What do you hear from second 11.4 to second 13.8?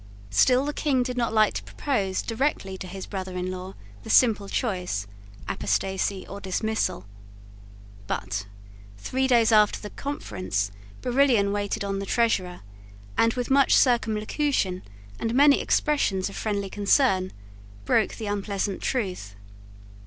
waited on the Treasurer, and, with much